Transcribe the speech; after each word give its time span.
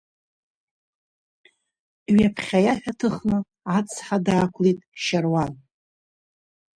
Ҩаԥхьа 2.15 2.59
иаҳәа 2.65 2.93
ҭыхны 2.99 3.37
ацҳа 3.77 4.17
даақәлеит 4.25 4.79
Шьаруан. 5.03 5.53